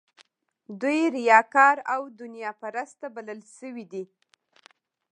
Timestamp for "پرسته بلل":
2.61-3.39